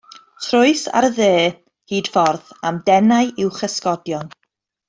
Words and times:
Trois 0.45 0.81
ar 1.01 1.07
y 1.09 1.11
dde 1.17 1.27
hyd 1.93 2.09
ffordd 2.15 2.49
a'm 2.71 2.83
denai 2.91 3.23
i'w 3.45 3.55
chysgodion. 3.61 4.37